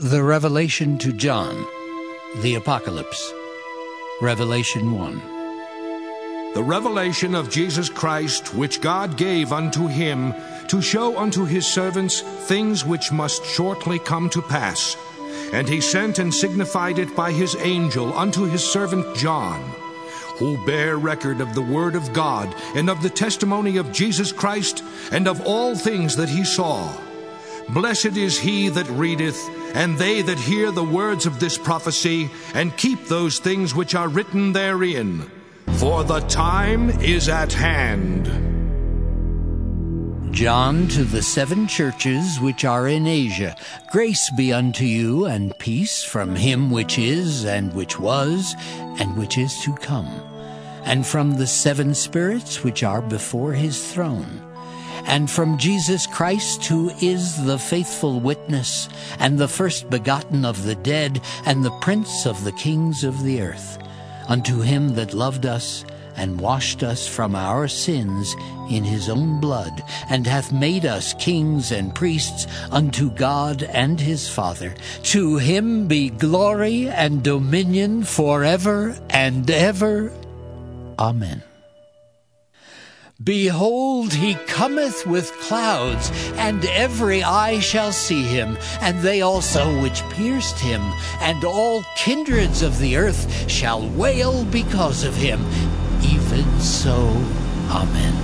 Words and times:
The 0.00 0.22
Revelation 0.22 0.96
to 0.98 1.12
John, 1.12 1.66
the 2.42 2.54
Apocalypse. 2.54 3.34
Revelation 4.20 4.92
1. 4.92 6.54
The 6.54 6.62
revelation 6.62 7.34
of 7.34 7.50
Jesus 7.50 7.88
Christ, 7.88 8.54
which 8.54 8.80
God 8.80 9.16
gave 9.16 9.52
unto 9.52 9.88
him, 9.88 10.34
to 10.68 10.80
show 10.80 11.18
unto 11.18 11.44
his 11.44 11.66
servants 11.66 12.20
things 12.20 12.84
which 12.84 13.10
must 13.10 13.44
shortly 13.44 13.98
come 13.98 14.30
to 14.30 14.40
pass. 14.40 14.96
And 15.52 15.68
he 15.68 15.80
sent 15.80 16.20
and 16.20 16.32
signified 16.32 17.00
it 17.00 17.16
by 17.16 17.32
his 17.32 17.56
angel 17.56 18.16
unto 18.16 18.44
his 18.44 18.62
servant 18.62 19.16
John, 19.16 19.60
who 20.36 20.64
bear 20.64 20.96
record 20.96 21.40
of 21.40 21.56
the 21.56 21.62
word 21.62 21.96
of 21.96 22.12
God, 22.12 22.54
and 22.76 22.88
of 22.88 23.02
the 23.02 23.10
testimony 23.10 23.78
of 23.78 23.90
Jesus 23.90 24.30
Christ, 24.30 24.84
and 25.10 25.26
of 25.26 25.44
all 25.44 25.74
things 25.74 26.14
that 26.14 26.28
he 26.28 26.44
saw. 26.44 26.96
Blessed 27.70 28.16
is 28.16 28.38
he 28.38 28.68
that 28.68 28.88
readeth, 28.90 29.36
and 29.74 29.98
they 29.98 30.22
that 30.22 30.38
hear 30.38 30.70
the 30.70 30.84
words 30.84 31.26
of 31.26 31.40
this 31.40 31.58
prophecy, 31.58 32.30
and 32.54 32.76
keep 32.76 33.06
those 33.06 33.38
things 33.38 33.74
which 33.74 33.94
are 33.94 34.08
written 34.08 34.52
therein. 34.52 35.30
For 35.78 36.04
the 36.04 36.20
time 36.20 36.90
is 37.00 37.28
at 37.28 37.52
hand. 37.52 38.48
John 40.32 40.88
to 40.88 41.04
the 41.04 41.22
seven 41.22 41.66
churches 41.66 42.38
which 42.40 42.64
are 42.64 42.86
in 42.86 43.06
Asia, 43.06 43.56
grace 43.90 44.30
be 44.36 44.52
unto 44.52 44.84
you 44.84 45.26
and 45.26 45.58
peace 45.58 46.04
from 46.04 46.36
him 46.36 46.70
which 46.70 46.98
is, 46.98 47.44
and 47.44 47.72
which 47.74 47.98
was, 47.98 48.54
and 48.98 49.16
which 49.16 49.38
is 49.38 49.60
to 49.64 49.74
come, 49.74 50.06
and 50.84 51.06
from 51.06 51.36
the 51.36 51.46
seven 51.46 51.94
spirits 51.94 52.62
which 52.62 52.82
are 52.82 53.02
before 53.02 53.52
his 53.52 53.92
throne 53.92 54.47
and 55.06 55.30
from 55.30 55.58
Jesus 55.58 56.06
Christ, 56.06 56.64
who 56.64 56.90
is 57.00 57.44
the 57.44 57.58
faithful 57.58 58.20
witness, 58.20 58.88
and 59.18 59.38
the 59.38 59.48
first 59.48 59.90
begotten 59.90 60.44
of 60.44 60.64
the 60.64 60.74
dead, 60.74 61.20
and 61.46 61.64
the 61.64 61.78
prince 61.80 62.26
of 62.26 62.44
the 62.44 62.52
kings 62.52 63.04
of 63.04 63.22
the 63.22 63.40
earth, 63.42 63.78
unto 64.28 64.60
him 64.60 64.94
that 64.94 65.14
loved 65.14 65.46
us, 65.46 65.84
and 66.16 66.40
washed 66.40 66.82
us 66.82 67.06
from 67.06 67.36
our 67.36 67.68
sins 67.68 68.34
in 68.68 68.84
his 68.84 69.08
own 69.08 69.40
blood, 69.40 69.82
and 70.10 70.26
hath 70.26 70.52
made 70.52 70.84
us 70.84 71.14
kings 71.14 71.70
and 71.72 71.94
priests 71.94 72.46
unto 72.70 73.10
God 73.12 73.62
and 73.62 74.00
his 74.00 74.28
Father. 74.28 74.74
To 75.04 75.36
him 75.36 75.86
be 75.86 76.10
glory 76.10 76.88
and 76.88 77.22
dominion 77.22 78.02
forever 78.02 78.98
and 79.08 79.48
ever. 79.48 80.12
Amen. 80.98 81.42
Behold, 83.22 84.12
he 84.12 84.34
cometh 84.46 85.04
with 85.04 85.32
clouds, 85.40 86.12
and 86.36 86.64
every 86.66 87.24
eye 87.24 87.58
shall 87.58 87.90
see 87.90 88.22
him, 88.22 88.56
and 88.80 89.00
they 89.00 89.22
also 89.22 89.82
which 89.82 90.08
pierced 90.10 90.60
him, 90.60 90.80
and 91.20 91.44
all 91.44 91.82
kindreds 91.96 92.62
of 92.62 92.78
the 92.78 92.96
earth 92.96 93.50
shall 93.50 93.88
wail 93.88 94.44
because 94.44 95.02
of 95.02 95.16
him. 95.16 95.40
Even 96.00 96.60
so, 96.60 97.08
Amen. 97.70 98.14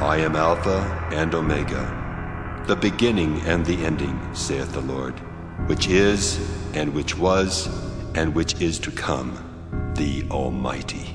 I 0.00 0.20
am 0.20 0.36
Alpha 0.36 1.08
and 1.12 1.34
Omega, 1.34 2.64
the 2.66 2.76
beginning 2.76 3.42
and 3.42 3.66
the 3.66 3.84
ending, 3.84 4.18
saith 4.34 4.72
the 4.72 4.80
Lord, 4.80 5.20
which 5.68 5.86
is, 5.86 6.40
and 6.72 6.94
which 6.94 7.18
was, 7.18 7.68
and 8.14 8.34
which 8.34 8.58
is 8.58 8.78
to 8.78 8.90
come, 8.90 9.92
the 9.96 10.24
Almighty. 10.30 11.14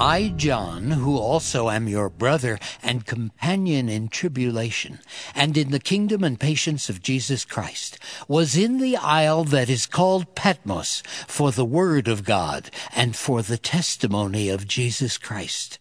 I, 0.00 0.32
John, 0.34 0.92
who 0.92 1.18
also 1.18 1.68
am 1.68 1.86
your 1.86 2.08
brother 2.08 2.58
and 2.82 3.04
companion 3.04 3.90
in 3.90 4.08
tribulation, 4.08 5.00
and 5.34 5.58
in 5.58 5.72
the 5.72 5.78
kingdom 5.78 6.24
and 6.24 6.40
patience 6.40 6.88
of 6.88 7.02
Jesus 7.02 7.44
Christ, 7.44 7.98
was 8.26 8.56
in 8.56 8.78
the 8.78 8.96
isle 8.96 9.44
that 9.44 9.68
is 9.68 9.84
called 9.84 10.34
Patmos 10.34 11.02
for 11.28 11.52
the 11.52 11.66
word 11.66 12.08
of 12.08 12.24
God 12.24 12.70
and 12.96 13.14
for 13.14 13.42
the 13.42 13.58
testimony 13.58 14.48
of 14.48 14.66
Jesus 14.66 15.18
Christ. 15.18 15.78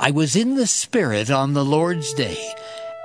I 0.00 0.10
was 0.10 0.34
in 0.34 0.56
the 0.56 0.66
Spirit 0.66 1.30
on 1.30 1.52
the 1.52 1.64
Lord's 1.64 2.12
day, 2.12 2.54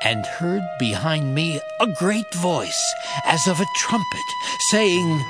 and 0.03 0.25
heard 0.25 0.63
behind 0.79 1.35
me 1.35 1.61
a 1.79 1.93
great 1.99 2.33
voice, 2.33 2.93
as 3.23 3.47
of 3.47 3.61
a 3.61 3.67
trumpet, 3.75 4.25
saying, 4.71 5.21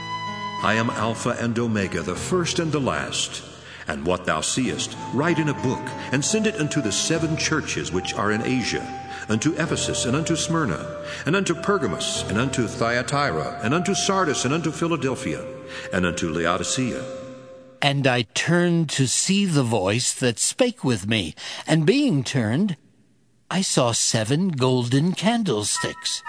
I 0.63 0.75
am 0.75 0.89
Alpha 0.89 1.35
and 1.37 1.59
Omega, 1.59 2.03
the 2.03 2.15
first 2.15 2.59
and 2.59 2.71
the 2.71 2.79
last. 2.79 3.48
And 3.89 4.05
what 4.05 4.25
thou 4.25 4.39
seest, 4.41 4.95
write 5.13 5.39
in 5.39 5.49
a 5.49 5.61
book, 5.61 5.81
and 6.13 6.23
send 6.23 6.45
it 6.45 6.59
unto 6.59 6.79
the 6.79 6.91
seven 6.91 7.35
churches 7.35 7.91
which 7.91 8.13
are 8.13 8.31
in 8.31 8.43
Asia, 8.43 8.85
unto 9.27 9.53
Ephesus, 9.53 10.05
and 10.05 10.15
unto 10.15 10.35
Smyrna, 10.35 11.03
and 11.25 11.35
unto 11.35 11.55
Pergamos, 11.55 12.23
and 12.29 12.37
unto 12.37 12.67
Thyatira, 12.67 13.59
and 13.63 13.73
unto 13.73 13.95
Sardis, 13.95 14.45
and 14.45 14.53
unto 14.53 14.71
Philadelphia, 14.71 15.43
and 15.91 16.05
unto 16.05 16.29
Laodicea. 16.29 17.03
And 17.81 18.05
I 18.05 18.27
turned 18.35 18.89
to 18.91 19.07
see 19.07 19.45
the 19.45 19.63
voice 19.63 20.13
that 20.13 20.37
spake 20.37 20.83
with 20.83 21.07
me, 21.07 21.33
and 21.65 21.85
being 21.85 22.23
turned, 22.23 22.77
I 23.49 23.61
saw 23.63 23.91
seven 23.91 24.49
golden 24.49 25.13
candlesticks 25.13 26.21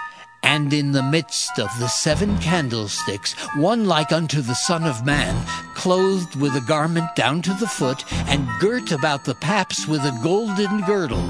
and 0.43 0.73
in 0.73 0.91
the 0.91 1.03
midst 1.03 1.59
of 1.59 1.69
the 1.79 1.87
seven 1.87 2.37
candlesticks, 2.39 3.33
one 3.55 3.85
like 3.85 4.11
unto 4.11 4.41
the 4.41 4.55
Son 4.55 4.83
of 4.83 5.05
Man, 5.05 5.45
clothed 5.75 6.35
with 6.35 6.55
a 6.55 6.61
garment 6.61 7.15
down 7.15 7.41
to 7.41 7.53
the 7.53 7.67
foot, 7.67 8.03
and 8.27 8.47
girt 8.59 8.91
about 8.91 9.23
the 9.23 9.35
paps 9.35 9.87
with 9.87 10.01
a 10.01 10.19
golden 10.23 10.81
girdle. 10.81 11.29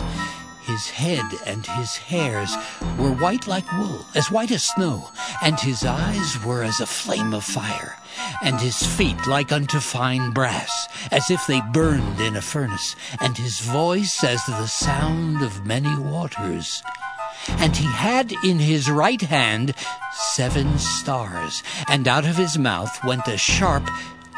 His 0.63 0.89
head 0.89 1.25
and 1.45 1.65
his 1.65 1.97
hairs 1.97 2.55
were 2.97 3.11
white 3.11 3.47
like 3.47 3.69
wool, 3.73 4.05
as 4.15 4.31
white 4.31 4.51
as 4.51 4.63
snow, 4.63 5.09
and 5.41 5.59
his 5.59 5.83
eyes 5.83 6.37
were 6.45 6.63
as 6.63 6.79
a 6.79 6.85
flame 6.85 7.33
of 7.33 7.43
fire, 7.43 7.97
and 8.43 8.59
his 8.59 8.85
feet 8.85 9.27
like 9.27 9.51
unto 9.51 9.79
fine 9.79 10.31
brass, 10.31 10.87
as 11.11 11.29
if 11.29 11.45
they 11.47 11.61
burned 11.73 12.21
in 12.21 12.35
a 12.35 12.41
furnace, 12.41 12.95
and 13.19 13.37
his 13.37 13.59
voice 13.59 14.23
as 14.23 14.45
the 14.45 14.67
sound 14.67 15.41
of 15.41 15.65
many 15.65 15.97
waters 15.97 16.83
and 17.47 17.75
he 17.75 17.85
had 17.85 18.33
in 18.43 18.59
his 18.59 18.89
right 18.89 19.21
hand 19.21 19.73
seven 20.33 20.77
stars, 20.77 21.63
and 21.87 22.07
out 22.07 22.25
of 22.25 22.37
his 22.37 22.57
mouth 22.57 23.03
went 23.03 23.27
a 23.27 23.37
sharp, 23.37 23.89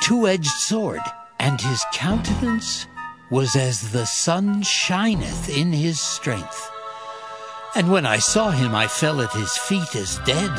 two 0.02 0.28
edged 0.28 0.46
sword, 0.46 1.02
and 1.40 1.60
his 1.60 1.84
countenance 1.94 2.88
was 3.30 3.56
as 3.56 3.92
the 3.92 4.06
sun 4.06 4.62
shineth 4.62 5.50
in 5.50 5.74
his 5.74 6.00
strength. 6.00 6.70
And 7.76 7.92
when 7.92 8.06
I 8.06 8.20
saw 8.20 8.52
him, 8.52 8.76
I 8.76 8.88
fell 8.88 9.22
at 9.22 9.34
his 9.34 9.58
feet 9.58 9.96
as 9.96 10.20
dead. 10.20 10.52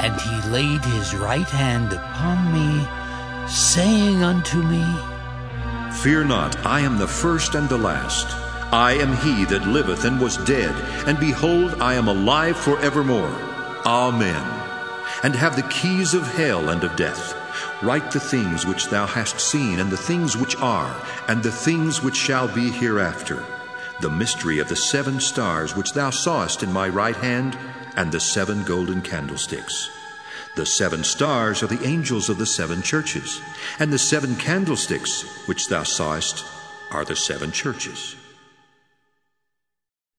And 0.00 0.20
he 0.20 0.50
laid 0.50 0.84
his 0.84 1.14
right 1.14 1.48
hand 1.48 1.94
upon 1.94 2.52
me, 2.52 2.86
saying 3.48 4.22
unto 4.22 4.62
me, 4.62 4.84
Fear 6.02 6.24
not, 6.24 6.66
I 6.66 6.80
am 6.80 6.98
the 6.98 7.08
first 7.08 7.54
and 7.54 7.68
the 7.68 7.78
last. 7.78 8.43
I 8.74 8.94
am 8.94 9.16
he 9.18 9.44
that 9.44 9.68
liveth 9.68 10.04
and 10.04 10.20
was 10.20 10.36
dead, 10.38 10.74
and 11.06 11.16
behold, 11.20 11.80
I 11.80 11.94
am 11.94 12.08
alive 12.08 12.56
for 12.56 12.76
evermore. 12.80 13.32
Amen. 13.86 14.44
And 15.22 15.36
have 15.36 15.54
the 15.54 15.68
keys 15.70 16.12
of 16.12 16.26
hell 16.34 16.68
and 16.68 16.82
of 16.82 16.96
death. 16.96 17.36
Write 17.84 18.10
the 18.10 18.18
things 18.18 18.66
which 18.66 18.86
thou 18.86 19.06
hast 19.06 19.38
seen, 19.38 19.78
and 19.78 19.92
the 19.92 19.96
things 19.96 20.36
which 20.36 20.56
are, 20.56 20.92
and 21.28 21.40
the 21.40 21.52
things 21.52 22.02
which 22.02 22.16
shall 22.16 22.48
be 22.48 22.68
hereafter. 22.68 23.44
The 24.00 24.10
mystery 24.10 24.58
of 24.58 24.68
the 24.68 24.74
seven 24.74 25.20
stars 25.20 25.76
which 25.76 25.92
thou 25.92 26.10
sawest 26.10 26.64
in 26.64 26.72
my 26.72 26.88
right 26.88 27.14
hand, 27.14 27.56
and 27.94 28.10
the 28.10 28.18
seven 28.18 28.64
golden 28.64 29.02
candlesticks. 29.02 29.88
The 30.56 30.66
seven 30.66 31.04
stars 31.04 31.62
are 31.62 31.68
the 31.68 31.86
angels 31.86 32.28
of 32.28 32.38
the 32.38 32.46
seven 32.46 32.82
churches, 32.82 33.40
and 33.78 33.92
the 33.92 34.00
seven 34.00 34.34
candlesticks 34.34 35.46
which 35.46 35.68
thou 35.68 35.84
sawest 35.84 36.44
are 36.90 37.04
the 37.04 37.14
seven 37.14 37.52
churches. 37.52 38.16